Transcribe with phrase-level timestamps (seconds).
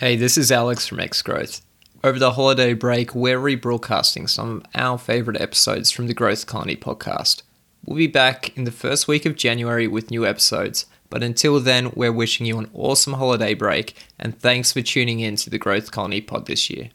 [0.00, 1.60] Hey, this is Alex from X Growth.
[2.02, 6.74] Over the holiday break, we're rebroadcasting some of our favourite episodes from the Growth Colony
[6.74, 7.42] podcast.
[7.84, 11.92] We'll be back in the first week of January with new episodes, but until then,
[11.94, 15.90] we're wishing you an awesome holiday break and thanks for tuning in to the Growth
[15.90, 16.88] Colony pod this year.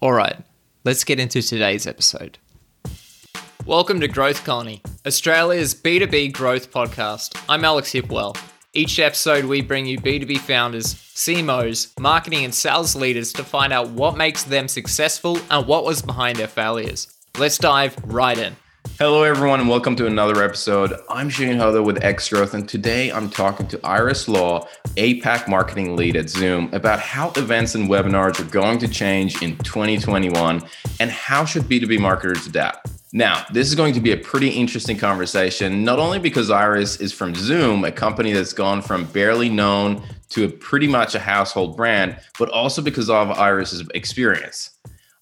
[0.00, 0.36] Alright,
[0.84, 2.38] let's get into today's episode.
[3.66, 7.36] Welcome to Growth Colony, Australia's B2B growth podcast.
[7.48, 8.36] I'm Alex Hipwell.
[8.76, 13.90] Each episode, we bring you B2B founders, CMOs, marketing and sales leaders to find out
[13.90, 17.06] what makes them successful and what was behind their failures.
[17.38, 18.56] Let's dive right in.
[18.96, 20.92] Hello, everyone, and welcome to another episode.
[21.10, 25.96] I'm Shane Huther with X Growth, and today I'm talking to Iris Law, APAC marketing
[25.96, 30.62] lead at Zoom, about how events and webinars are going to change in 2021
[31.00, 32.88] and how should B2B marketers adapt.
[33.12, 37.12] Now, this is going to be a pretty interesting conversation, not only because Iris is
[37.12, 42.16] from Zoom, a company that's gone from barely known to pretty much a household brand,
[42.38, 44.73] but also because of Iris's experience.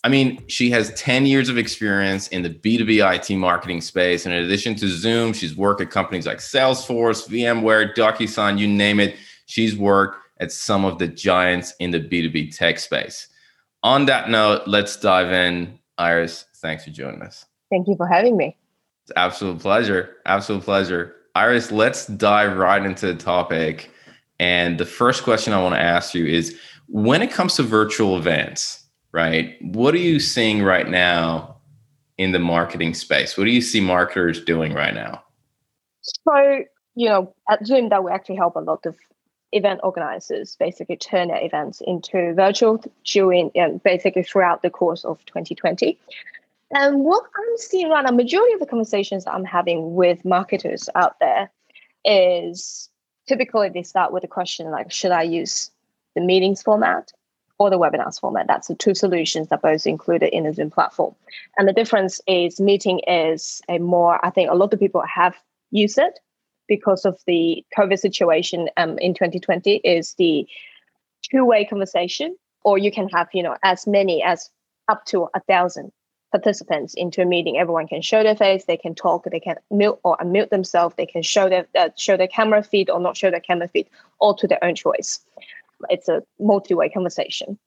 [0.05, 4.27] I mean, she has 10 years of experience in the B2B IT marketing space.
[4.27, 8.99] And in addition to Zoom, she's worked at companies like Salesforce, VMware, DocuSign, you name
[8.99, 9.15] it.
[9.47, 13.29] She's worked at some of the giants in the B2B tech space.
[13.85, 15.79] On that note, let's dive in.
[15.99, 17.45] Iris, thanks for joining us.
[17.71, 18.57] Thank you for having me.
[19.05, 20.17] It's absolute pleasure.
[20.27, 21.15] Absolute pleasure.
[21.37, 23.91] Iris, let's dive right into the topic.
[24.41, 28.19] And the first question I want to ask you is when it comes to virtual
[28.19, 28.82] events,
[29.13, 29.57] right?
[29.61, 31.57] What are you seeing right now
[32.19, 33.37] in the marketing space?
[33.37, 35.23] What do you see marketers doing right now?
[36.03, 38.97] So, you know, at Zoom that we actually help a lot of
[39.53, 43.51] event organizers basically turn their events into virtual during
[43.85, 45.99] basically throughout the course of 2020.
[46.75, 51.21] And what I'm seeing right now, majority of the conversations I'm having with marketers out
[51.21, 51.51] there
[52.05, 52.89] is
[53.29, 55.71] typically they start with a question like, should I use
[56.15, 57.13] the meetings format
[57.63, 58.47] or the webinars format?
[58.47, 61.15] That's the two solutions that both included in the Zoom platform.
[61.57, 65.37] And the difference is meeting is a more, I think a lot of people have
[65.71, 66.19] used it
[66.69, 70.47] because of the COVID situation um, in 2020 is the
[71.31, 74.51] two-way conversation, or you can have, you know, as many as
[74.89, 75.93] up to a thousand
[76.33, 77.59] participants into a meeting.
[77.59, 81.07] Everyone can show their face, they can talk, they can mute or unmute themselves, they
[81.07, 84.35] can show their uh, show their camera feed or not show their camera feed, all
[84.35, 85.21] to their own choice.
[85.89, 87.59] It's a multi-way conversation.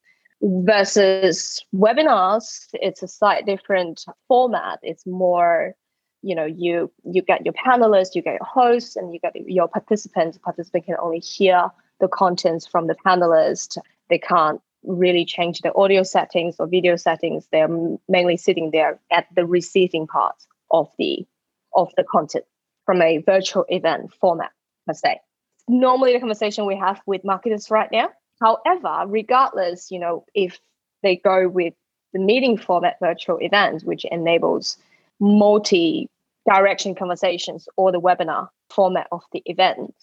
[0.42, 4.80] Versus webinars, it's a slightly different format.
[4.84, 5.74] It's more,
[6.22, 9.68] you know, you you get your panelists, you get your hosts, and you get your
[9.68, 10.38] participants.
[10.38, 13.78] Participant can only hear the contents from the panelists.
[14.10, 17.48] They can't really change the audio settings or video settings.
[17.52, 17.70] They're
[18.08, 20.36] mainly sitting there at the receiving part
[20.70, 21.26] of the
[21.74, 22.46] of the content
[22.86, 24.52] from a virtual event format
[24.86, 25.20] per se.
[25.68, 28.10] Normally the conversation we have with marketers right now.
[28.42, 30.60] However, regardless, you know, if
[31.02, 31.74] they go with
[32.14, 34.78] the meeting format virtual event, which enables
[35.20, 39.94] multi-direction conversations or the webinar format of the event,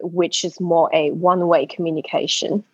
[0.00, 2.64] which is more a one-way communication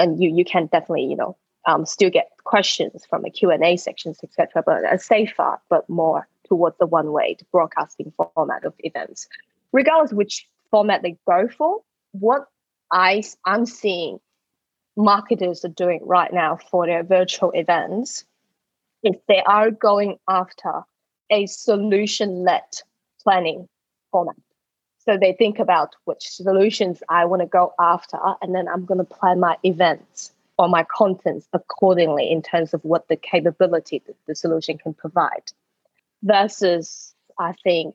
[0.00, 1.36] and you you can definitely you know
[1.66, 4.62] um, still get questions from the Q and A sections, etc.
[4.64, 9.28] But a safer, but more towards the one-way broadcasting format of events,
[9.70, 11.80] regardless which format they go for.
[12.12, 12.46] What
[12.92, 14.18] I I'm seeing
[14.96, 18.24] marketers are doing right now for their virtual events
[19.02, 20.82] is they are going after
[21.30, 22.62] a solution-led
[23.22, 23.68] planning
[24.10, 24.36] format.
[24.98, 28.98] So they think about which solutions I want to go after, and then I'm going
[28.98, 34.16] to plan my events or my contents accordingly in terms of what the capability that
[34.26, 35.44] the solution can provide.
[36.22, 37.94] Versus, I think,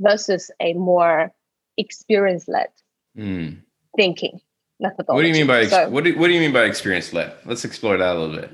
[0.00, 1.32] versus a more
[1.76, 2.68] experience led
[3.16, 3.56] mm.
[3.96, 4.40] thinking
[4.80, 5.16] methodology.
[5.16, 7.32] What do you mean by so, what do, what do you mean by experience led?
[7.44, 8.50] Let's explore that a little bit.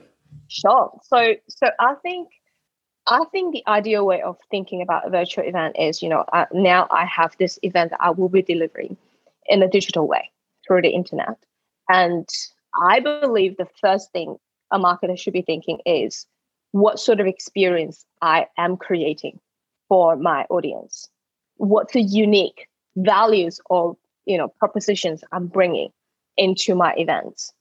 [0.48, 0.90] Sure.
[1.04, 2.28] So so I think
[3.06, 6.46] I think the ideal way of thinking about a virtual event is, you know, uh,
[6.52, 8.96] now I have this event that I will be delivering
[9.46, 10.30] in a digital way
[10.66, 11.36] through the internet.
[11.88, 12.28] And
[12.88, 14.36] I believe the first thing
[14.70, 16.26] a marketer should be thinking is
[16.72, 19.40] what sort of experience I am creating
[19.88, 21.08] for my audience.
[21.56, 22.68] What's the unique
[23.04, 25.90] values or, you know, propositions I'm bringing
[26.36, 27.52] into my events.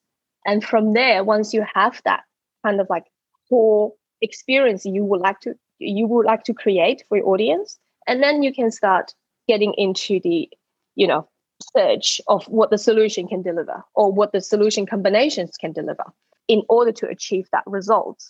[0.46, 2.24] And from there, once you have that
[2.64, 3.06] kind of like
[3.50, 8.22] core experience you would like to you would like to create for your audience and
[8.22, 9.14] then you can start
[9.48, 10.50] getting into the
[10.96, 11.28] you know
[11.76, 16.04] search of what the solution can deliver or what the solution combinations can deliver
[16.48, 18.24] in order to achieve that result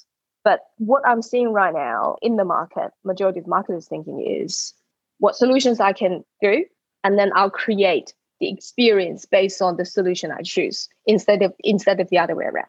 [0.44, 4.74] but what i'm seeing right now in the market majority of marketers thinking is
[5.18, 6.64] what solutions i can do
[7.04, 12.00] and then i'll create the experience based on the solution I choose instead of instead
[12.00, 12.68] of the other way around.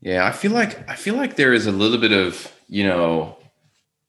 [0.00, 3.36] Yeah, I feel like I feel like there is a little bit of, you know,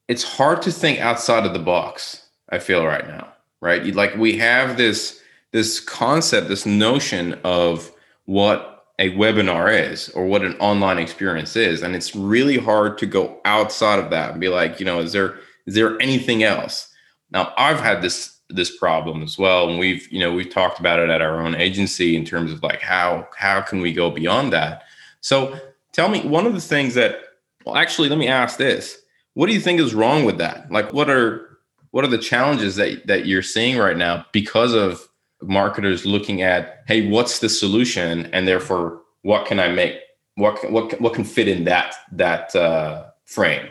[0.08, 2.28] it's hard to think outside of the box.
[2.48, 3.84] I feel right now, right?
[3.94, 5.20] Like we have this
[5.52, 7.90] this concept, this notion of
[8.26, 13.06] what a webinar is or what an online experience is, and it's really hard to
[13.06, 16.86] go outside of that and be like, you know, is there is there anything else?
[17.32, 20.98] Now, I've had this this problem as well, and we've you know we've talked about
[20.98, 24.52] it at our own agency in terms of like how how can we go beyond
[24.52, 24.84] that.
[25.20, 25.58] So
[25.92, 27.20] tell me one of the things that
[27.64, 28.98] well actually let me ask this.
[29.34, 30.70] What do you think is wrong with that?
[30.72, 31.58] Like what are
[31.92, 35.08] what are the challenges that that you're seeing right now because of
[35.42, 38.26] marketers looking at hey what's the solution?
[38.26, 39.96] And therefore what can i make
[40.36, 43.68] what what what can fit in that that uh, frame?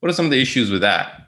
[0.00, 1.27] What are some of the issues with that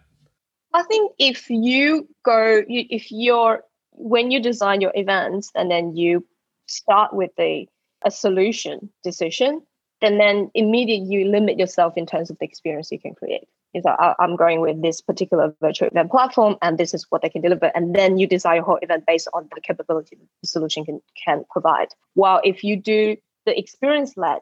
[0.72, 3.62] i think if you go if you're
[3.93, 6.26] when you design your events and then you
[6.67, 7.69] start with a
[8.02, 9.61] a solution decision
[10.02, 13.84] and then immediately you limit yourself in terms of the experience you can create is
[13.84, 17.40] that I'm going with this particular virtual event platform and this is what they can
[17.40, 17.70] deliver.
[17.75, 21.44] And then you design your whole event based on the capability the solution can, can
[21.50, 21.88] provide.
[22.14, 24.40] While if you do the experience led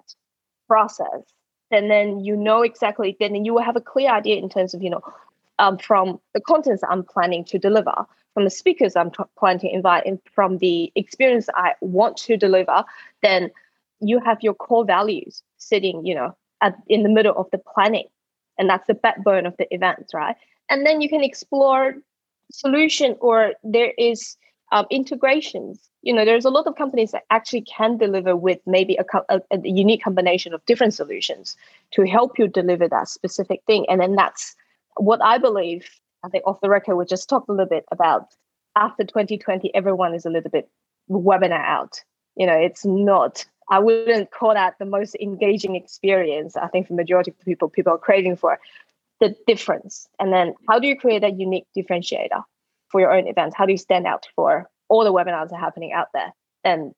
[0.67, 1.23] process,
[1.71, 4.83] and then you know exactly, then you will have a clear idea in terms of,
[4.83, 5.03] you know,
[5.59, 9.75] um, from the contents I'm planning to deliver, from the speakers I'm t- planning to
[9.75, 12.85] invite, and from the experience I want to deliver,
[13.23, 13.51] then
[14.01, 18.07] you have your core values sitting, you know, at, in the middle of the planning.
[18.59, 20.37] And that's the backbone of the events right?
[20.69, 21.95] And then you can explore
[22.51, 24.37] solution or there is
[24.73, 25.89] um, integrations.
[26.03, 29.41] You know there's a lot of companies that actually can deliver with maybe a, a,
[29.51, 31.57] a, unique combination of different solutions
[31.93, 33.87] to help you deliver that specific thing.
[33.89, 34.55] And then that's
[34.99, 35.89] what i believe
[36.25, 38.27] i think off the record we just talked a little bit about
[38.77, 40.69] after 2020 everyone is a little bit
[41.11, 42.03] webinar out
[42.37, 46.57] you know it's not I wouldn't call that the most engaging experience.
[46.57, 48.59] I think the majority of people people are craving for
[49.21, 50.09] the difference.
[50.19, 52.43] And then how do you create a unique differentiator
[52.89, 53.57] for your own events?
[53.57, 56.33] How do you stand out for all the webinars are happening out there?
[56.65, 56.93] And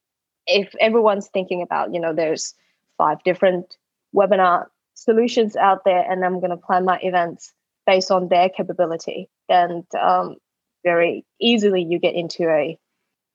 [0.46, 2.54] if everyone's thinking about, you know, there's
[2.98, 3.76] five different
[4.14, 7.52] webinar solutions out there, and I'm going to plan my events
[7.90, 10.36] based on their capability, and um,
[10.84, 12.78] very easily you get into a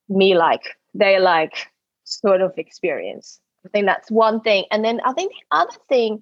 [0.07, 0.63] me like,
[0.94, 1.54] they like
[2.06, 3.40] sort of experience.
[3.66, 4.63] I think that's one thing.
[4.72, 6.22] And then I think the other thing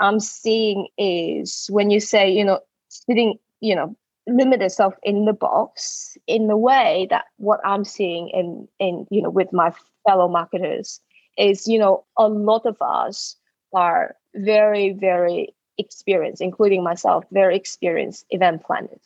[0.00, 3.94] I'm seeing is when you say, you know, sitting, you know,
[4.26, 9.22] limit yourself in the box in the way that what I'm seeing in in you
[9.22, 9.72] know with my
[10.06, 11.00] fellow marketers
[11.36, 13.36] is, you know, a lot of us
[13.74, 19.00] are very, very experienced, including myself, very experienced event planners.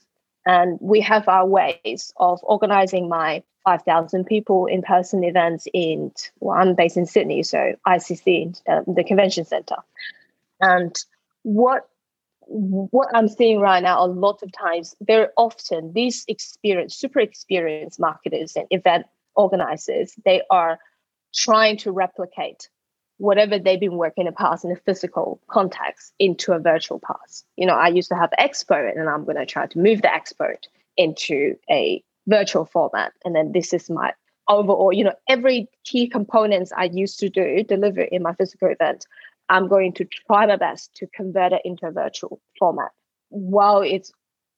[0.45, 6.59] And we have our ways of organizing my 5,000 people in person events in, well,
[6.59, 9.77] I'm based in Sydney, so ICC, uh, the convention center.
[10.61, 10.97] And
[11.43, 11.89] what
[12.49, 18.01] what I'm seeing right now, a lot of times, very often these experienced, super experienced
[18.01, 20.79] marketers and event organizers, they are
[21.35, 22.69] trying to replicate
[23.19, 27.45] whatever they've been working in the past in a physical context into a virtual past.
[27.57, 30.09] You know, I used to have expo and I'm going to try to move the
[30.09, 30.57] expo
[30.97, 33.13] into a virtual format.
[33.25, 34.13] And then this is my
[34.49, 39.07] overall, you know, every key components I used to do, deliver in my physical event,
[39.49, 42.91] I'm going to try my best to convert it into a virtual format.
[43.29, 44.13] While it's,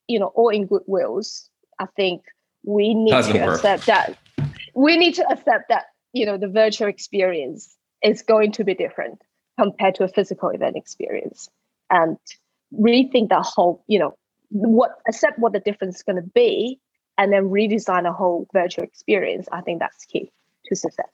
[0.08, 2.22] you know, all in good wills, I think
[2.64, 4.16] we need to accept that.
[4.74, 9.20] We need to accept that, you know, the virtual experience is going to be different
[9.58, 11.48] compared to a physical event experience.
[11.90, 12.18] And
[12.72, 14.16] rethink that whole, you know,
[14.50, 16.78] what accept what the difference is going to be
[17.16, 20.30] and then redesign a whole virtual experience, I think that's key
[20.66, 21.08] to success.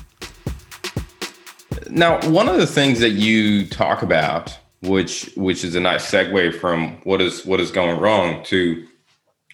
[1.89, 6.59] Now, one of the things that you talk about which which is a nice segue
[6.59, 8.85] from what is what is going wrong to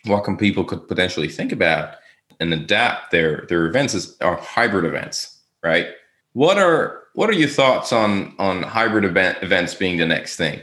[0.05, 1.95] what can people could potentially think about
[2.39, 5.88] and adapt their their events as are hybrid events, right?
[6.38, 10.62] What are what are your thoughts on on hybrid event events being the next thing?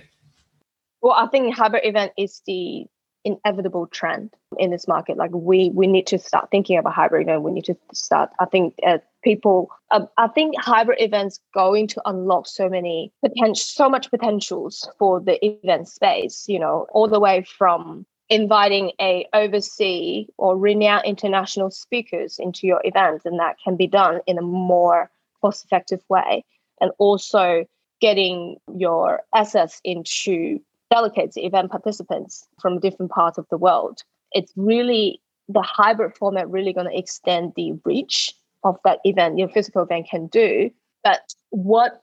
[1.02, 2.84] Well, I think hybrid event is the
[3.24, 5.16] inevitable trend in this market.
[5.16, 7.42] Like we we need to start thinking about hybrid event.
[7.42, 8.30] We need to start.
[8.38, 9.68] I think uh, people.
[9.90, 15.18] Uh, I think hybrid events going to unlock so many potential, so much potentials for
[15.18, 16.44] the event space.
[16.46, 22.80] You know, all the way from inviting a overseas or renowned international speakers into your
[22.84, 25.10] event, and that can be done in a more
[25.44, 26.44] cost effective way,
[26.80, 27.66] and also
[28.00, 30.60] getting your assets into
[30.90, 34.02] delegates, event participants from different parts of the world.
[34.32, 38.32] It's really the hybrid format really going to extend the reach
[38.62, 40.70] of that event your physical event can do.
[41.02, 42.00] But what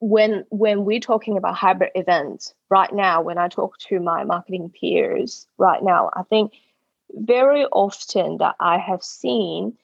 [0.00, 4.72] when when we're talking about hybrid events right now, when I talk to my marketing
[4.80, 6.52] peers right now, I think
[7.12, 9.76] very often that I have seen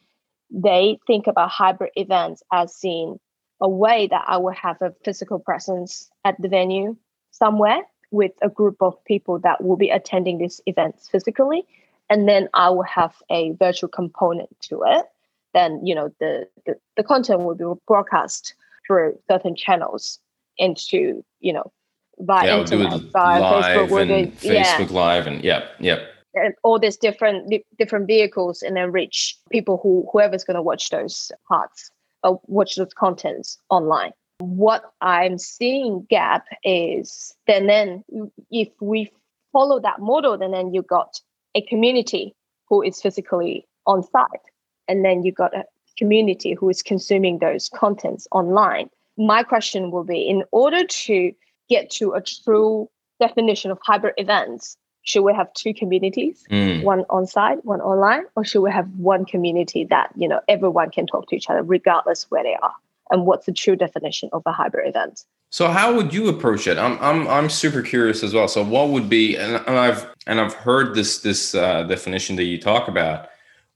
[0.51, 3.19] they think about hybrid events as seeing
[3.61, 6.97] a way that I will have a physical presence at the venue
[7.31, 11.67] somewhere with a group of people that will be attending these events physically
[12.11, 15.07] and then i will have a virtual component to it
[15.53, 18.55] then you know the the, the content will be broadcast
[18.87, 20.21] through certain channels
[20.59, 21.73] into you know
[22.21, 24.95] via yeah, internet via facebook and facebook yeah.
[24.95, 26.14] live and yeah yeah and
[26.63, 31.31] all these different different vehicles and then reach people who whoever's going to watch those
[31.49, 31.91] parts
[32.23, 38.05] or watch those contents online what I'm seeing gap is then then
[38.51, 39.11] if we
[39.53, 41.21] follow that model, then then you got
[41.55, 42.35] a community
[42.69, 44.47] who is physically on site,
[44.89, 45.65] and then you got a
[45.97, 48.91] community who is consuming those contents online.
[49.17, 51.33] My question will be in order to
[51.69, 56.83] get to a true definition of hybrid events, should we have two communities, mm.
[56.83, 60.91] one on site, one online, or should we have one community that you know everyone
[60.91, 62.75] can talk to each other regardless where they are?
[63.11, 65.25] and what's the true definition of a hybrid event.
[65.51, 66.79] So how would you approach it?
[66.79, 68.49] I'm I'm I'm super curious as well.
[68.49, 72.45] So what would be and, and I've and I've heard this this uh, definition that
[72.45, 73.29] you talk about.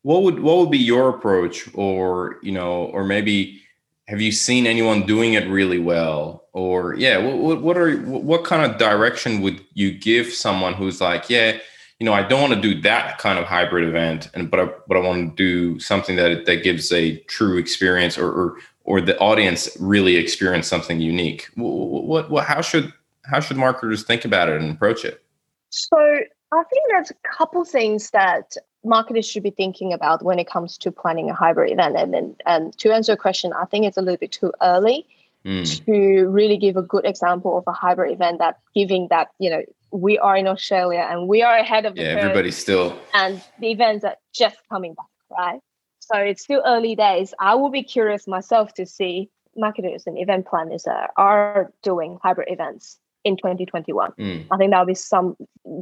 [0.03, 3.63] What would what would be your approach, or you know, or maybe
[4.09, 8.71] have you seen anyone doing it really well, or yeah, what what are what kind
[8.71, 11.59] of direction would you give someone who's like, yeah,
[12.01, 14.69] you know, I don't want to do that kind of hybrid event, and but I
[14.87, 19.03] but I want to do something that that gives a true experience or, or or
[19.03, 21.47] the audience really experience something unique?
[21.57, 22.91] What, what, how should
[23.27, 25.23] how should marketers think about it and approach it?
[25.69, 26.21] So
[26.53, 30.79] I think there's a couple things that marketers should be thinking about when it comes
[30.79, 31.97] to planning a hybrid event.
[31.97, 35.07] And then and to answer your question, I think it's a little bit too early
[35.45, 35.85] mm.
[35.85, 39.63] to really give a good example of a hybrid event that giving that, you know,
[39.91, 43.71] we are in Australia and we are ahead of the yeah, everybody's still and the
[43.71, 45.07] events are just coming back,
[45.39, 45.61] right?
[46.01, 47.35] So it's still early days.
[47.39, 52.49] I will be curious myself to see marketers and event planners that are doing hybrid
[52.51, 54.13] events in 2021.
[54.19, 54.47] Mm.
[54.51, 55.37] I think that'll be some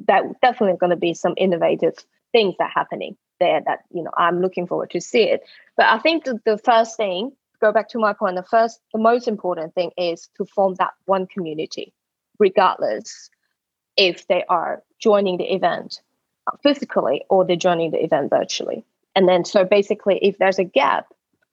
[0.06, 1.94] that definitely going to be some innovative
[2.32, 5.42] things that are happening there that you know I'm looking forward to see it.
[5.76, 8.98] But I think the, the first thing, go back to my point, the first the
[8.98, 11.92] most important thing is to form that one community,
[12.38, 13.30] regardless
[13.96, 16.00] if they are joining the event
[16.62, 18.84] physically or they're joining the event virtually.
[19.14, 21.06] And then, so basically, if there's a gap,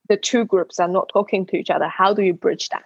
[0.10, 1.88] the two groups are not talking to each other.
[1.88, 2.84] How do you bridge that?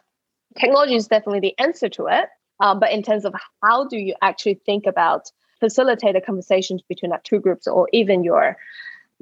[0.59, 2.29] Technology is definitely the answer to it.
[2.59, 7.11] Um, but in terms of how do you actually think about facilitate a conversations between
[7.11, 8.57] that two groups or even your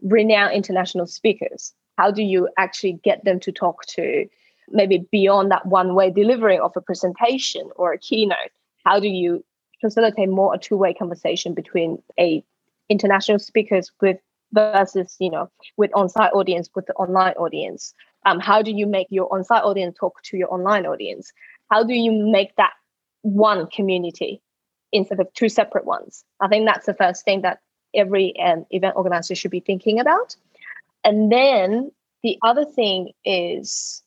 [0.02, 4.28] renowned international speakers, how do you actually get them to talk to
[4.70, 8.52] maybe beyond that one way delivery of a presentation or a keynote?
[8.86, 9.44] How do you
[9.82, 12.44] facilitate more a two way conversation between a
[12.90, 14.18] international speakers with
[14.54, 17.94] versus you know with on-site audience with the online audience?
[18.26, 21.32] Um, how do you make your on-site audience talk to your online audience?
[21.70, 22.74] How do you make that
[23.26, 24.42] one community
[24.92, 27.60] instead of two separate ones i think that's the first thing that
[27.94, 30.36] every um, event organizer should be thinking about
[31.04, 31.92] and then
[32.24, 34.04] the other thing is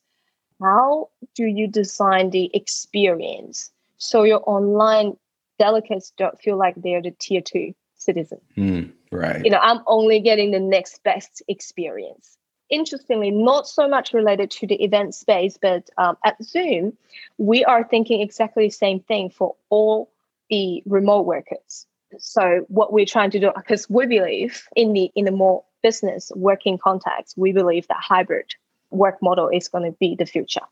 [0.61, 5.17] how do you design the experience so your online
[5.57, 8.91] delegates don't feel like they're the tier two citizen mm.
[9.11, 9.43] Right.
[9.43, 12.37] You know, I'm only getting the next best experience.
[12.69, 16.95] Interestingly, not so much related to the event space, but um, at Zoom,
[17.37, 20.11] we are thinking exactly the same thing for all
[20.49, 21.87] the remote workers.
[22.17, 26.31] So what we're trying to do, because we believe in the in the more business
[26.35, 28.53] working context, we believe that hybrid
[28.91, 30.65] work model is going to be the future.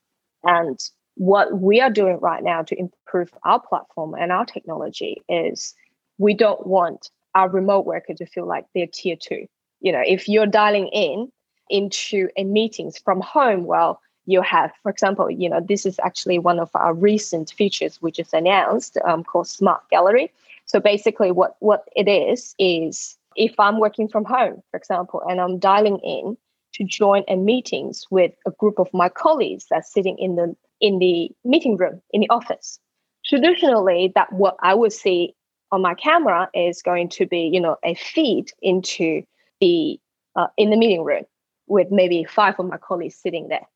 [0.44, 0.80] And
[1.16, 5.74] what we are doing right now to improve our platform and our technology is
[6.18, 9.48] we don't want our remote worker to feel like they're tier two.
[9.80, 11.32] you know, if you're dialing in
[11.70, 16.38] into a meetings from home, well, you have, for example, you know, this is actually
[16.38, 20.32] one of our recent features we just announced um, called Smart Gallery.
[20.66, 25.40] So basically, what what it is is if I'm working from home, for example, and
[25.40, 26.38] I'm dialing in
[26.74, 31.00] to join a meetings with a group of my colleagues that's sitting in the in
[31.00, 32.80] the meeting room in the office.
[33.26, 35.36] Traditionally, that what I would see
[35.72, 39.24] on my camera is going to be, you know, a feed into
[39.62, 40.00] the
[40.36, 41.24] uh, in the meeting room
[41.68, 43.68] with maybe five of my colleagues sitting there.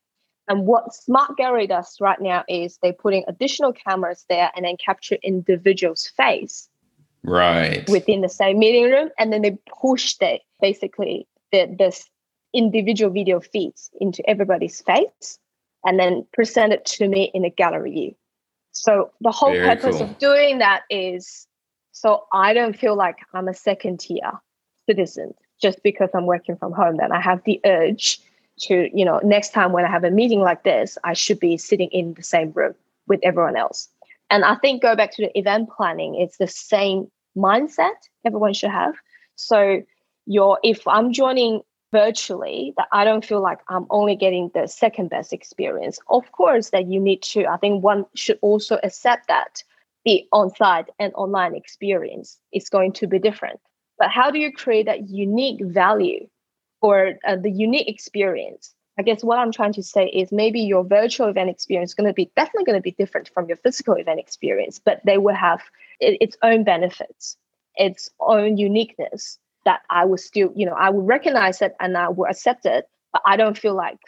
[0.48, 4.76] And what Smart Gallery does right now is they're putting additional cameras there and then
[4.76, 6.68] capture individuals' face
[7.22, 12.08] right within the same meeting room, and then they push the basically the this
[12.52, 15.38] individual video feeds into everybody's face,
[15.84, 18.14] and then present it to me in a gallery view.
[18.72, 20.10] So the whole Very purpose cool.
[20.10, 21.46] of doing that is
[21.92, 24.32] so I don't feel like I'm a second tier
[24.86, 26.96] citizen just because I'm working from home.
[26.96, 28.20] Then I have the urge
[28.62, 31.56] to, you know, next time when I have a meeting like this, I should be
[31.56, 32.74] sitting in the same room
[33.06, 33.88] with everyone else.
[34.30, 38.70] And I think go back to the event planning, it's the same mindset everyone should
[38.70, 38.94] have.
[39.36, 39.82] So
[40.26, 45.10] your if I'm joining virtually that I don't feel like I'm only getting the second
[45.10, 45.98] best experience.
[46.08, 49.62] Of course, that you need to, I think one should also accept that
[50.04, 53.60] the on-site and online experience is going to be different.
[54.02, 56.26] But how do you create that unique value
[56.80, 58.74] or uh, the unique experience?
[58.98, 62.08] I guess what I'm trying to say is maybe your virtual event experience is going
[62.08, 65.36] to be definitely going to be different from your physical event experience, but they will
[65.36, 65.60] have
[66.00, 67.36] its own benefits,
[67.76, 72.08] its own uniqueness that I will still, you know, I will recognize it and I
[72.08, 74.00] will accept it, but I don't feel like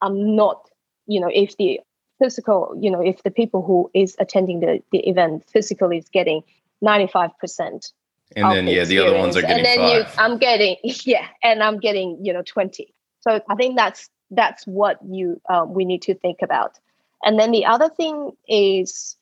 [0.00, 0.70] I'm not,
[1.08, 1.80] you know, if the
[2.20, 6.44] physical, you know, if the people who is attending the, the event physically is getting
[6.84, 7.92] 95%.
[8.36, 10.14] And then, yeah, the other ones are getting and then five.
[10.14, 12.92] You, I'm getting, yeah, and I'm getting, you know, 20.
[13.20, 16.78] So I think that's, that's what you, um, we need to think about.
[17.24, 19.16] And then the other thing is,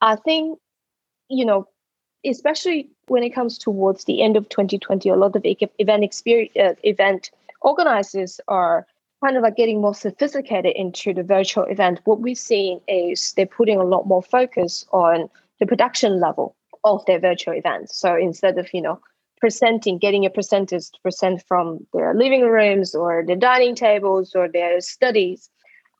[0.00, 0.58] I think,
[1.28, 1.68] you know,
[2.24, 6.74] especially when it comes towards the end of 2020, a lot of event experience, uh,
[6.84, 7.30] event
[7.62, 8.86] organizers are
[9.22, 13.46] kind of like getting more sophisticated into the virtual event, what we're seeing is they're
[13.46, 17.96] putting a lot more focus on the production level of their virtual events.
[17.96, 19.00] So instead of, you know,
[19.40, 24.48] presenting, getting your presenters to present from their living rooms or their dining tables or
[24.48, 25.50] their studies,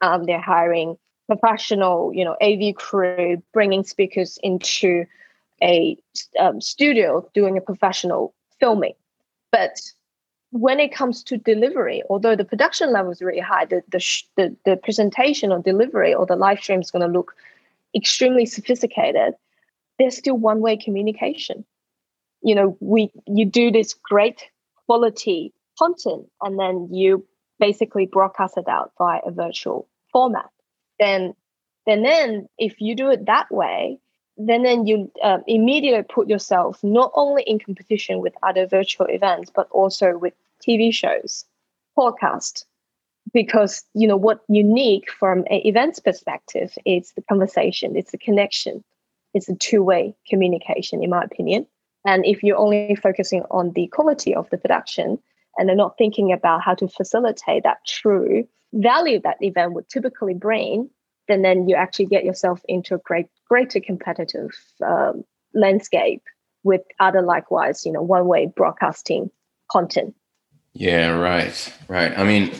[0.00, 5.04] um, they're hiring professional, you know, AV crew, bringing speakers into
[5.62, 5.96] a
[6.38, 8.94] um, studio, doing a professional filming.
[9.50, 9.80] But
[10.50, 14.56] when it comes to delivery, although the production level is really high, the the the,
[14.64, 17.34] the presentation or delivery or the live stream is going to look
[17.94, 19.34] extremely sophisticated.
[19.98, 21.64] There's still one way communication.
[22.42, 24.44] You know, we you do this great
[24.86, 27.26] quality content and then you
[27.58, 30.50] basically broadcast it out via a virtual format.
[30.98, 31.34] Then
[31.86, 33.98] then then if you do it that way,
[34.36, 39.50] then then you uh, immediately put yourself not only in competition with other virtual events
[39.54, 40.34] but also with
[40.66, 41.44] tv shows
[41.96, 42.64] podcast
[43.34, 48.82] because you know what unique from an events perspective is the conversation it's the connection
[49.34, 51.66] it's a two-way communication in my opinion.
[52.04, 55.18] And if you're only focusing on the quality of the production
[55.56, 60.34] and they're not thinking about how to facilitate that true value that event would typically
[60.34, 60.88] bring
[61.28, 64.50] then then you actually get yourself into a great greater competitive
[64.84, 66.22] um, landscape
[66.64, 69.30] with other likewise you know one way broadcasting
[69.70, 70.14] content.
[70.72, 72.16] Yeah right right.
[72.18, 72.52] I mean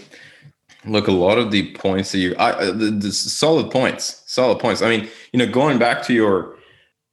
[0.85, 4.59] look a lot of the points that you I, uh, the, the solid points solid
[4.59, 4.83] points.
[4.83, 6.57] I mean you know going back to your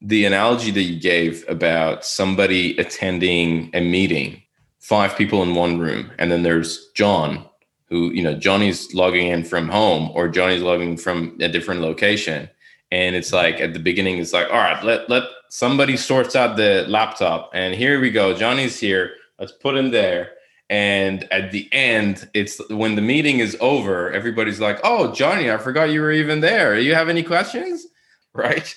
[0.02, 4.42] the analogy that you gave about somebody attending a meeting
[4.80, 7.46] five people in one room and then there's john
[7.90, 12.50] who you know johnny's logging in from home or johnny's logging from a different location.
[12.92, 16.58] And it's like at the beginning it's like all right let let somebody sorts out
[16.58, 18.34] the laptop and here we go.
[18.36, 19.12] Johnny's here.
[19.40, 20.32] Let's put him there.
[20.70, 25.58] And at the end it's when the meeting is over everybody's like oh johnny i
[25.58, 26.80] forgot you were even there.
[26.80, 27.86] You have any questions?
[28.32, 28.76] Right?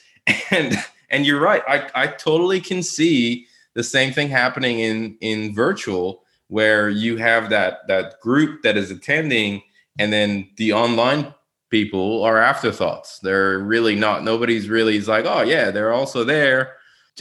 [0.51, 5.55] And and you're right i i totally can see the same thing happening in in
[5.55, 9.63] virtual where you have that that group that is attending
[9.99, 11.33] and then the online
[11.71, 13.19] people are afterthoughts.
[13.21, 16.77] They're really not nobody's really is like oh yeah they're also there.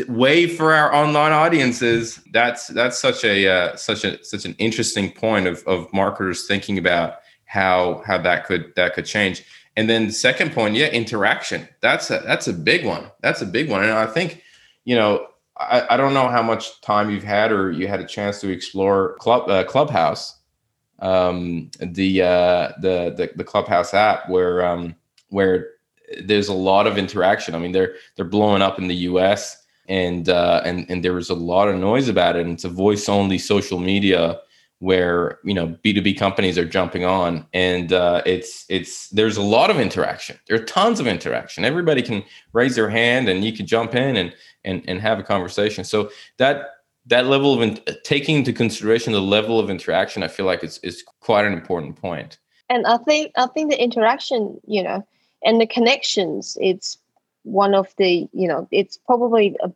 [0.08, 5.12] Wait for our online audiences that's that's such a uh, such a such an interesting
[5.12, 9.44] point of, of marketers thinking about how how that could that could change
[9.78, 13.46] and then the second point yeah interaction that's a that's a big one that's a
[13.46, 14.42] big one and i think
[14.86, 18.06] you know I, I don't know how much time you've had or you had a
[18.06, 20.40] chance to explore Club uh, Clubhouse,
[21.00, 24.96] um, the, uh, the the the Clubhouse app where um,
[25.30, 25.72] where
[26.24, 27.56] there's a lot of interaction.
[27.56, 29.64] I mean, they're they're blowing up in the U.S.
[29.88, 32.44] and uh, and and there was a lot of noise about it.
[32.46, 34.40] And it's a voice only social media
[34.82, 37.46] where you know b2b companies are jumping on.
[37.54, 40.38] And uh, it's it's there's a lot of interaction.
[40.48, 41.64] There are tons of interaction.
[41.64, 45.24] Everybody can raise their hand and you can jump in and and, and have a
[45.24, 45.84] conversation.
[45.84, 46.70] So that
[47.06, 50.78] that level of in, taking into consideration the level of interaction i feel like it's
[50.80, 52.38] is quite an important point.
[52.70, 55.06] And i think i think the interaction you know
[55.44, 56.98] and the connections it's
[57.44, 59.72] one of the you know it's probably a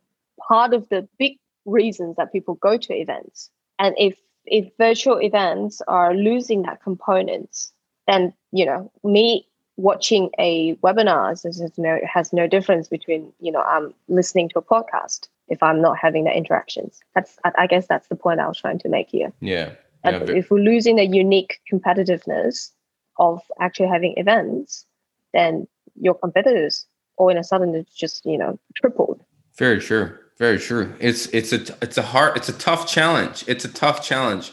[0.48, 3.50] part of the big reasons that people go to events.
[3.78, 7.68] And if if virtual events are losing that component,
[8.06, 13.62] then you know me watching a webinar has no has no difference between you know
[13.62, 17.00] I'm listening to a podcast if I'm not having the interactions.
[17.14, 19.32] That's I guess that's the point I was trying to make here.
[19.40, 19.72] Yeah.
[20.04, 22.70] yeah if we're losing the unique competitiveness
[23.18, 24.86] of actually having events,
[25.32, 25.66] then
[26.00, 29.22] your competitors all in a sudden it's just you know tripled.
[29.56, 30.20] Very sure.
[30.38, 30.94] Very true.
[31.00, 33.44] It's it's a it's a hard it's a tough challenge.
[33.46, 34.52] It's a tough challenge.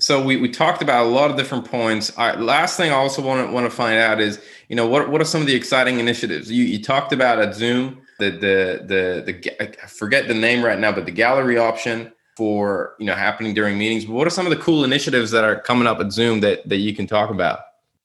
[0.00, 2.16] So we, we talked about a lot of different points.
[2.16, 5.10] I, last thing I also want to want to find out is you know what
[5.10, 8.84] what are some of the exciting initiatives you you talked about at Zoom the the
[8.86, 13.14] the the I forget the name right now but the gallery option for you know
[13.14, 14.04] happening during meetings.
[14.04, 16.68] But what are some of the cool initiatives that are coming up at Zoom that
[16.68, 17.58] that you can talk about?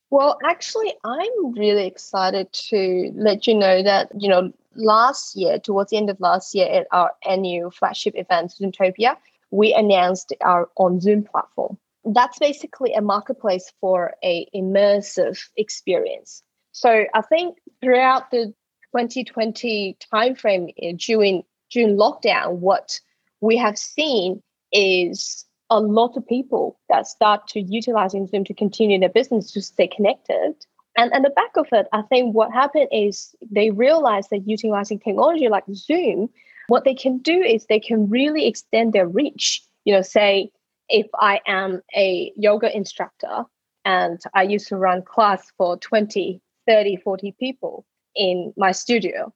[0.10, 5.92] Well, actually, I'm really excited to let you know that you know last year, towards
[5.92, 9.18] the end of last year, at our annual flagship event, Zoomtopia,
[9.52, 11.78] we announced our OnZoom platform.
[12.06, 16.44] That's basically a marketplace for a immersive experience.
[16.72, 18.54] So I think throughout the
[18.96, 23.00] 2020 timeframe eh, during June lockdown, what
[23.42, 29.00] we have seen is a lot of people that start to utilizing Zoom to continue
[29.00, 30.54] their business to stay connected
[30.96, 35.00] and at the back of it, I think what happened is they realized that utilizing
[35.00, 36.30] technology like Zoom,
[36.68, 39.64] what they can do is they can really extend their reach.
[39.86, 40.52] You know, say
[40.90, 43.46] if I am a yoga instructor
[43.86, 49.34] and I used to run class for 20, 30, 40 people in my studio.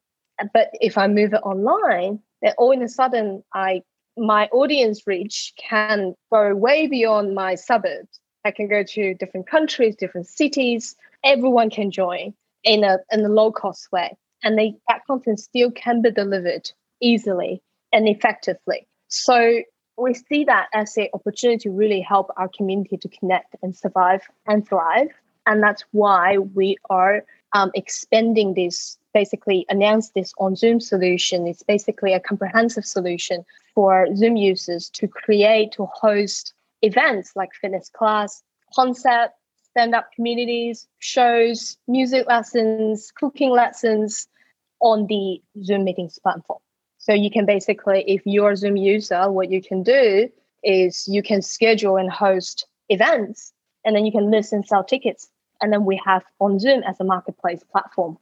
[0.54, 3.82] But if I move it online, then all in a sudden I
[4.20, 8.20] my audience reach can go way beyond my suburbs.
[8.46, 13.30] I can go to different countries, different cities, everyone can join in a in a
[13.30, 14.16] low cost way.
[14.44, 16.70] And they, that content still can be delivered
[17.02, 18.88] easily and effectively.
[19.08, 19.62] So
[19.98, 24.22] we see that as an opportunity to really help our community to connect and survive
[24.46, 25.10] and thrive.
[25.48, 31.48] And that's why we are um, expanding this basically announced this OnZoom solution.
[31.48, 36.54] It's basically a comprehensive solution for zoom users to create to host
[36.84, 38.44] events like fitness class
[38.76, 39.34] concept
[39.78, 44.28] stand up communities, shows, music lessons, cooking lessons
[44.80, 46.58] on the Zoom meetings platform.
[46.98, 50.30] So you can basically, if you're a Zoom user, what you can do
[50.64, 53.54] is you can schedule and host events
[53.86, 55.30] and then you can list and sell tickets.
[55.62, 58.18] And then we have OnZoom as a marketplace platform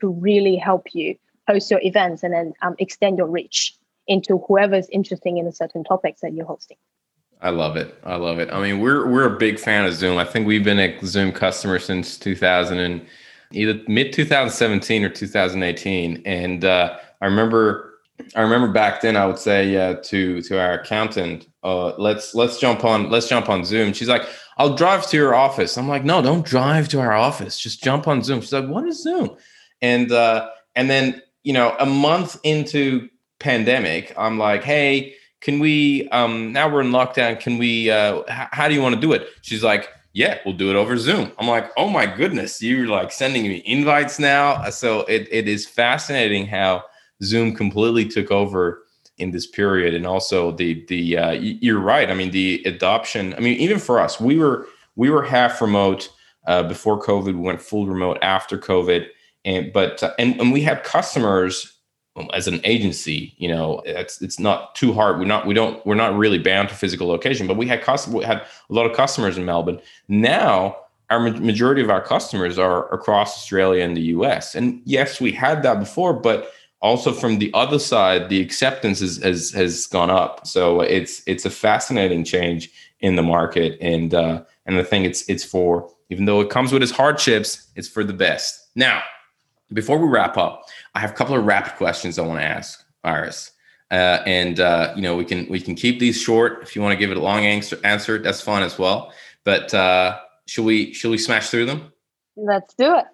[0.00, 1.16] to really help you
[1.48, 3.74] host your events and then um, extend your reach
[4.06, 6.76] into whoever's interested in a certain topics that you're hosting.
[7.42, 7.98] I love it.
[8.04, 8.50] I love it.
[8.52, 10.18] I mean, we're we're a big fan of Zoom.
[10.18, 13.06] I think we've been a Zoom customer since 2000 and
[13.52, 16.22] either mid 2017 or 2018.
[16.26, 17.98] And uh, I remember,
[18.36, 22.58] I remember back then, I would say uh, to to our accountant, uh, "Let's let's
[22.58, 26.04] jump on let's jump on Zoom." She's like, "I'll drive to your office." I'm like,
[26.04, 27.58] "No, don't drive to our office.
[27.58, 29.34] Just jump on Zoom." She's like, "What is Zoom?"
[29.80, 36.08] And uh, and then you know, a month into pandemic, I'm like, "Hey." Can we
[36.10, 39.12] um now we're in lockdown can we uh h- how do you want to do
[39.12, 39.28] it?
[39.42, 41.32] She's like yeah we'll do it over zoom.
[41.38, 44.68] I'm like oh my goodness you're like sending me invites now?
[44.70, 46.84] So it, it is fascinating how
[47.22, 48.82] zoom completely took over
[49.20, 53.40] in this period and also the the uh, you're right i mean the adoption i
[53.40, 56.08] mean even for us we were we were half remote
[56.46, 59.06] uh, before covid we went full remote after covid
[59.44, 61.79] and but uh, and, and we had customers
[62.32, 65.18] as an agency, you know, it's it's not too hard.
[65.18, 68.12] We're not we don't we're not really bound to physical location, but we had custom
[68.12, 69.80] we had a lot of customers in Melbourne.
[70.08, 70.76] Now
[71.10, 74.54] our majority of our customers are across Australia and the US.
[74.54, 79.22] And yes, we had that before, but also from the other side, the acceptance is,
[79.22, 80.46] has has gone up.
[80.46, 82.70] So it's it's a fascinating change
[83.00, 86.72] in the market, and uh, and I think it's it's for even though it comes
[86.72, 88.68] with its hardships, it's for the best.
[88.74, 89.02] Now,
[89.72, 92.84] before we wrap up, I have a couple of rapid questions I want to ask
[93.04, 93.52] Iris.
[93.90, 96.62] Uh, and uh, you know we can we can keep these short.
[96.62, 99.12] If you want to give it a long answer, answer that's fine as well.
[99.44, 101.92] But uh, should we should we smash through them?
[102.36, 103.04] Let's do it.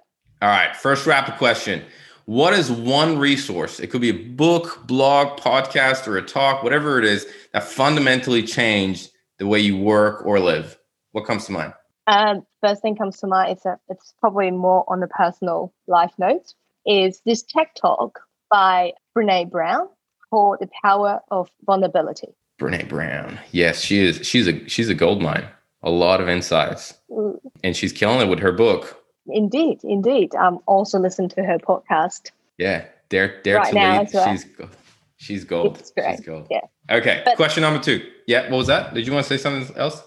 [0.42, 0.76] All right.
[0.76, 1.82] First rapid question:
[2.26, 3.80] What is one resource?
[3.80, 8.42] It could be a book, blog, podcast, or a talk, whatever it is that fundamentally
[8.42, 10.78] changed the way you work or live.
[11.12, 11.72] What comes to mind?
[12.06, 13.52] Um, first thing comes to mind.
[13.52, 16.52] It's a, it's probably more on the personal life note.
[16.86, 18.20] Is this TED talk
[18.50, 19.88] by Brene Brown
[20.30, 22.28] called "The Power of Vulnerability"?
[22.60, 23.38] Brene Brown.
[23.52, 24.26] Yes, she is.
[24.26, 25.44] She's a she's a gold mine.
[25.82, 29.02] A lot of insights, Mm, and she's killing it with her book.
[29.28, 30.34] Indeed, indeed.
[30.34, 32.30] Um, also listen to her podcast.
[32.58, 34.10] Yeah, dare dare Right to now lead.
[34.14, 34.32] well.
[34.32, 34.46] She's
[35.16, 35.78] she's gold.
[35.78, 36.16] It's great.
[36.16, 36.46] She's gold.
[36.50, 36.60] Yeah.
[36.90, 37.22] Okay.
[37.24, 38.00] But- Question number two.
[38.26, 38.42] Yeah.
[38.50, 38.94] What was that?
[38.94, 40.02] Did you want to say something else?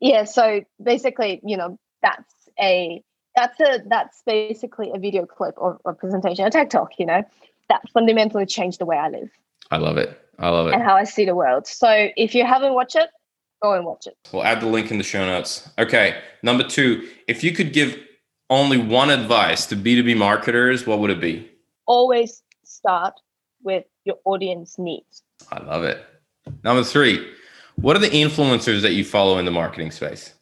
[0.00, 0.24] Yeah.
[0.24, 3.02] So basically, you know, that's a
[3.36, 6.98] that's a that's basically a video clip or a presentation, a TED talk.
[6.98, 7.22] You know,
[7.68, 9.30] that fundamentally changed the way I live
[9.70, 10.20] I love it.
[10.38, 10.74] I love it.
[10.74, 11.66] and how I see the world.
[11.66, 13.08] So if you haven't watched it,
[13.62, 14.16] go and watch it.
[14.32, 15.68] We'll add the link in the show notes.
[15.78, 16.20] Okay.
[16.42, 17.98] Number two, if you could give
[18.50, 21.50] only one advice to B2B marketers, what would it be?
[21.86, 23.14] Always start
[23.62, 25.22] with your audience needs.
[25.50, 26.04] I love it.
[26.62, 27.32] Number three,
[27.76, 30.34] what are the influencers that you follow in the marketing space?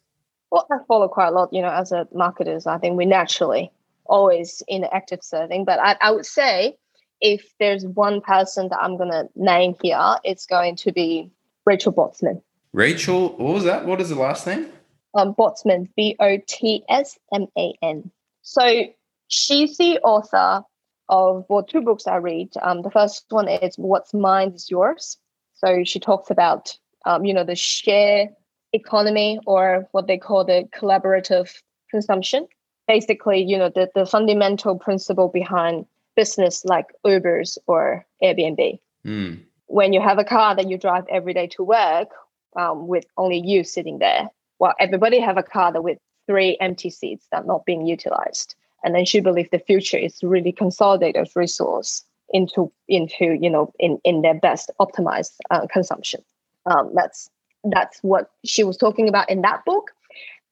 [0.51, 2.67] Well, I follow quite a lot, you know, as a marketers.
[2.67, 3.71] I think we naturally
[4.05, 5.65] always in active serving.
[5.65, 6.77] But I, I would say
[7.21, 11.31] if there's one person that I'm gonna name here, it's going to be
[11.65, 12.41] Rachel Botsman.
[12.73, 13.85] Rachel, what was that?
[13.85, 14.67] What is the last name?
[15.13, 18.11] Um, Botsman, B O T S M A N.
[18.41, 18.85] So
[19.27, 20.63] she's the author
[21.09, 22.49] of well, two books I read.
[22.61, 25.17] Um, the first one is What's Mine is Yours.
[25.53, 28.29] So she talks about um, you know the share
[28.75, 31.51] economy or what they call the collaborative
[31.89, 32.47] consumption.
[32.87, 35.85] Basically, you know the, the fundamental principle behind
[36.15, 38.79] business like Ubers or Airbnb.
[39.03, 39.33] Hmm.
[39.67, 42.09] When you have a car that you drive every day to work
[42.55, 46.89] um, with only you sitting there, while everybody have a car that with three empty
[46.89, 48.55] seats that are not being utilized.
[48.83, 53.71] And then she believes the future is really consolidate those resource into into you know
[53.79, 56.21] in in their best optimized uh, consumption.
[56.65, 57.29] Um, that's
[57.71, 59.91] that's what she was talking about in that book.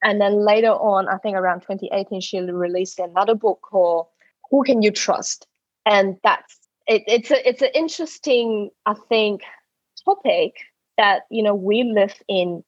[0.02, 4.06] And then later on, I think around 2018, she released another book called
[4.50, 5.46] "Who Can You Trust?"
[5.86, 9.42] And that's it, it's a it's an interesting, I think,
[10.04, 10.56] topic
[10.98, 12.62] that you know we live in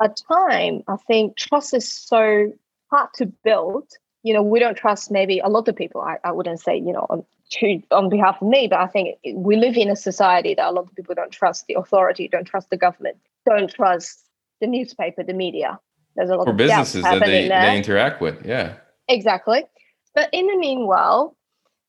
[0.00, 0.82] a time.
[0.88, 2.52] I think trust is so
[2.90, 3.88] hard to build.
[4.22, 6.00] You know, we don't trust maybe a lot of people.
[6.02, 9.18] I, I wouldn't say you know on to on behalf of me, but I think
[9.34, 12.44] we live in a society that a lot of people don't trust the authority, don't
[12.44, 14.20] trust the government, don't trust
[14.60, 15.78] the newspaper, the media.
[16.16, 18.44] There's a lot Or of businesses that they, they interact with.
[18.44, 18.74] Yeah.
[19.08, 19.64] Exactly.
[20.14, 21.36] But in the meanwhile,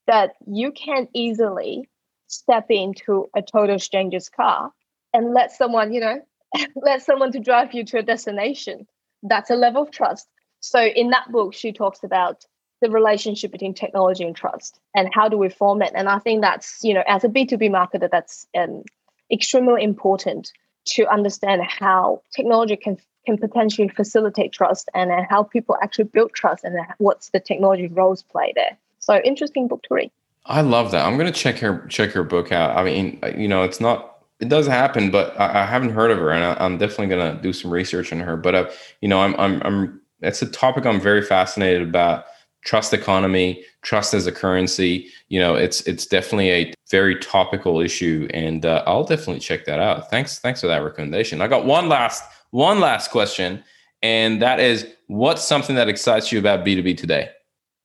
[0.07, 1.89] that you can easily
[2.27, 4.71] step into a total stranger's car
[5.13, 6.21] and let someone, you know,
[6.75, 8.87] let someone to drive you to a destination.
[9.21, 10.27] That's a level of trust.
[10.59, 12.45] So in that book, she talks about
[12.81, 15.91] the relationship between technology and trust and how do we form it.
[15.95, 18.83] And I think that's, you know, as a B2B marketer, that's um,
[19.31, 20.51] extremely important
[20.85, 26.33] to understand how technology can can potentially facilitate trust and uh, how people actually build
[26.33, 28.77] trust and what's the technology roles play there.
[28.99, 30.11] So interesting book to read.
[30.45, 31.05] I love that.
[31.05, 32.75] I'm gonna check her check her book out.
[32.77, 36.17] I mean, you know, it's not it does happen, but I, I haven't heard of
[36.17, 38.35] her, and I, I'm definitely gonna do some research on her.
[38.35, 38.69] But uh,
[39.01, 42.25] you know, I'm I'm I'm it's a topic I'm very fascinated about.
[42.65, 45.09] Trust economy, trust as a currency.
[45.27, 49.79] You know, it's it's definitely a very topical issue, and uh, I'll definitely check that
[49.79, 50.11] out.
[50.11, 51.41] Thanks thanks for that recommendation.
[51.41, 53.63] I got one last one last question,
[54.03, 57.31] and that is, what's something that excites you about B2B today?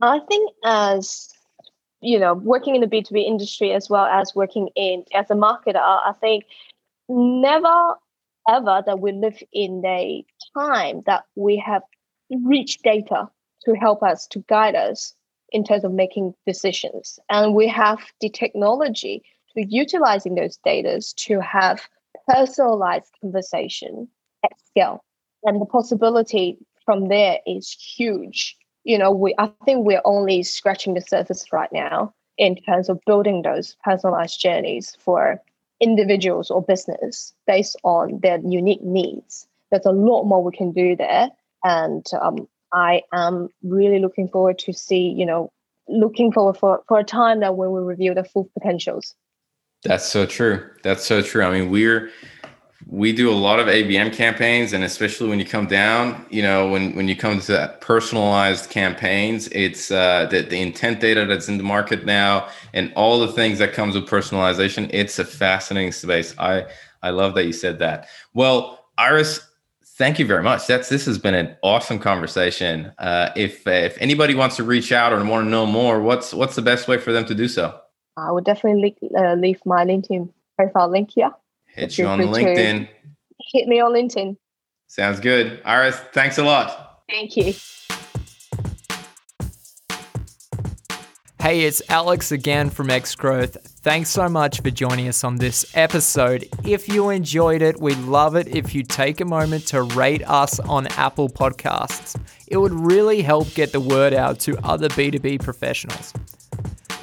[0.03, 1.31] I think as
[2.03, 5.81] you know, working in the B2B industry as well as working in as a marketer,
[5.81, 6.45] I think
[7.09, 7.95] never
[8.47, 10.23] ever that we live in a
[10.55, 11.83] time that we have
[12.45, 13.31] rich data
[13.65, 15.15] to help us to guide us
[15.51, 17.19] in terms of making decisions.
[17.31, 19.23] And we have the technology
[19.55, 21.89] to utilizing those data to have
[22.29, 24.09] personalized conversation
[24.45, 25.05] at scale.
[25.45, 28.57] And the possibility from there is huge.
[28.85, 33.01] You know, we I think we're only scratching the surface right now in terms of
[33.05, 35.43] building those personalized journeys for
[35.81, 39.47] individuals or business based on their unique needs.
[39.71, 41.31] There's a lot more we can do there.
[41.65, 45.53] And um, I am really looking forward to see, you know,
[45.89, 49.15] looking forward for, for a time that when we review the full potentials.
[49.85, 50.69] That's so true.
[50.83, 51.45] That's so true.
[51.45, 52.11] I mean, we're
[52.87, 56.69] we do a lot of ABM campaigns, and especially when you come down, you know,
[56.69, 61.49] when when you come to that personalized campaigns, it's uh, the the intent data that's
[61.49, 64.89] in the market now, and all the things that comes with personalization.
[64.93, 66.35] It's a fascinating space.
[66.39, 66.67] I
[67.03, 68.09] I love that you said that.
[68.33, 69.48] Well, Iris,
[69.99, 70.67] thank you very much.
[70.67, 72.93] That's this has been an awesome conversation.
[72.99, 76.55] Uh, if if anybody wants to reach out or want to know more, what's what's
[76.55, 77.79] the best way for them to do so?
[78.17, 81.31] I would definitely uh, leave my LinkedIn profile link here.
[81.67, 82.89] Hit you on LinkedIn.
[83.53, 84.37] Hit me on LinkedIn.
[84.87, 85.61] Sounds good.
[85.65, 87.03] Iris, thanks a lot.
[87.09, 87.53] Thank you.
[91.49, 93.57] Hey, it's Alex again from X Growth.
[93.81, 96.47] Thanks so much for joining us on this episode.
[96.63, 100.61] If you enjoyed it, we'd love it if you take a moment to rate us
[100.61, 102.21] on Apple Podcasts.
[102.49, 106.13] It would really help get the word out to other B2B professionals.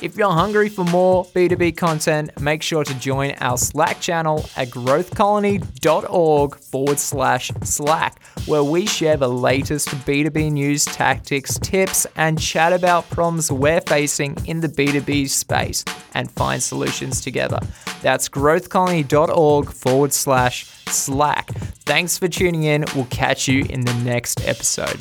[0.05, 4.67] If you're hungry for more B2B content, make sure to join our Slack channel at
[4.67, 12.71] growthcolony.org forward slash Slack, where we share the latest B2B news, tactics, tips, and chat
[12.71, 17.57] about problems we're facing in the B2B space and find solutions together.
[18.03, 21.49] That's growthcolony.org forward slash Slack.
[21.87, 22.85] Thanks for tuning in.
[22.93, 24.99] We'll catch you in the next episode.